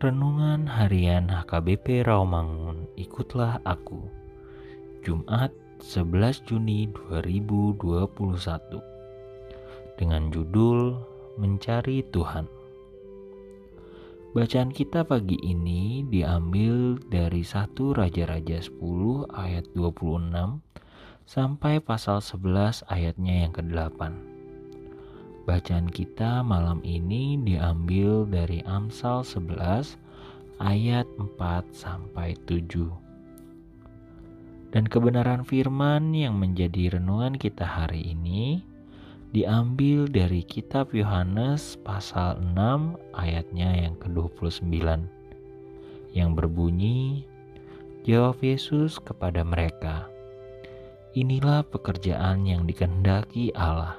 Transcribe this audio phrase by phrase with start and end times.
[0.00, 4.02] Renungan Harian HKBP Rawamangun, ikutlah aku.
[5.06, 8.84] Jumat 11 Juni 2021.
[9.96, 10.92] Dengan judul
[11.40, 12.44] Mencari Tuhan.
[14.36, 18.76] Bacaan kita pagi ini diambil dari 1 Raja-Raja 10
[19.32, 20.60] ayat 26
[21.24, 24.00] sampai pasal 11 ayatnya yang ke-8.
[25.48, 29.96] Bacaan kita malam ini diambil dari Amsal 11
[30.60, 33.09] ayat 4 sampai 7.
[34.70, 38.62] Dan kebenaran firman yang menjadi renungan kita hari ini
[39.34, 45.06] diambil dari kitab Yohanes pasal 6 ayatnya yang ke-29
[46.10, 47.26] yang berbunyi
[48.02, 50.10] Jawab Yesus kepada mereka
[51.14, 53.98] Inilah pekerjaan yang dikehendaki Allah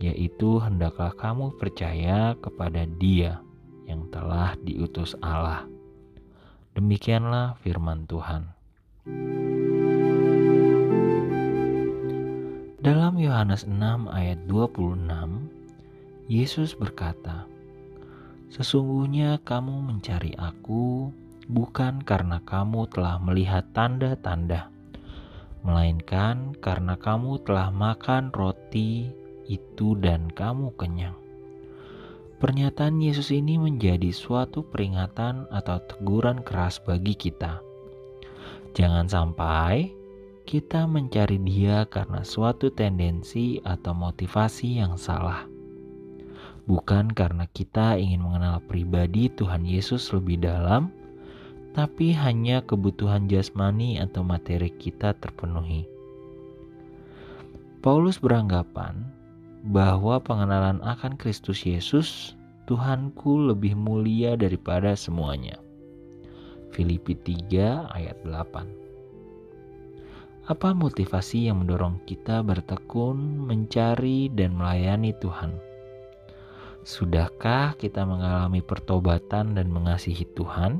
[0.00, 3.40] yaitu hendaklah kamu percaya kepada Dia
[3.88, 5.64] yang telah diutus Allah.
[6.76, 8.52] Demikianlah firman Tuhan.
[12.86, 15.10] Dalam Yohanes 6 ayat 26,
[16.30, 17.50] Yesus berkata,
[18.46, 21.10] Sesungguhnya kamu mencari aku
[21.50, 24.70] bukan karena kamu telah melihat tanda-tanda,
[25.66, 29.10] melainkan karena kamu telah makan roti
[29.50, 31.18] itu dan kamu kenyang.
[32.38, 37.58] Pernyataan Yesus ini menjadi suatu peringatan atau teguran keras bagi kita.
[38.78, 39.95] Jangan sampai
[40.46, 45.42] kita mencari Dia karena suatu tendensi atau motivasi yang salah,
[46.70, 50.94] bukan karena kita ingin mengenal pribadi Tuhan Yesus lebih dalam,
[51.74, 55.82] tapi hanya kebutuhan jasmani atau materi kita terpenuhi.
[57.82, 59.02] Paulus beranggapan
[59.66, 62.38] bahwa pengenalan akan Kristus Yesus,
[62.70, 65.58] Tuhanku lebih mulia daripada semuanya.
[66.70, 68.85] Filipi 3 ayat 8
[70.46, 73.18] Apa motivasi yang mendorong kita bertekun,
[73.50, 75.58] mencari, dan melayani Tuhan?
[76.86, 80.78] Sudahkah kita mengalami pertobatan dan mengasihi Tuhan?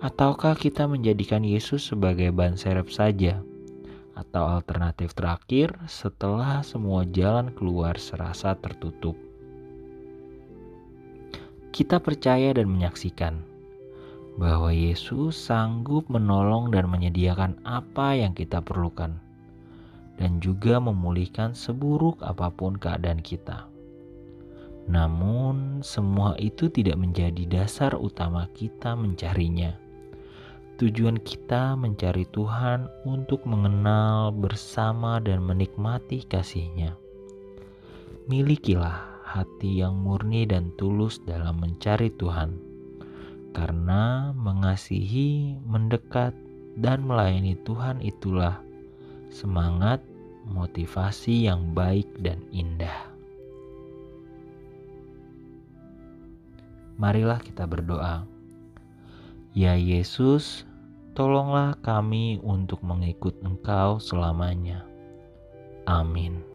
[0.00, 3.44] Ataukah kita menjadikan Yesus sebagai ban serep saja?
[4.14, 9.18] atau alternatif terakhir setelah semua jalan keluar serasa tertutup.
[11.74, 13.53] Kita percaya dan menyaksikan
[14.34, 19.14] bahwa Yesus sanggup menolong dan menyediakan apa yang kita perlukan,
[20.18, 23.66] dan juga memulihkan seburuk apa pun keadaan kita.
[24.84, 29.84] Namun, semua itu tidak menjadi dasar utama kita mencarinya
[30.74, 36.98] Tujuan kita mencari Tuhan untuk mengenal bersama dan menikmati kasih-Nya.
[38.26, 42.58] Milikilah hati yang murni dan tulus dalam mencari Tuhan,
[43.54, 46.34] karena mengasihi, mendekat,
[46.74, 48.58] dan melayani Tuhan itulah
[49.30, 50.02] semangat,
[50.50, 53.14] motivasi yang baik dan indah.
[56.98, 58.26] Marilah kita berdoa.
[59.54, 60.66] Ya Yesus,
[61.14, 64.82] tolonglah kami untuk mengikut Engkau selamanya.
[65.86, 66.53] Amin.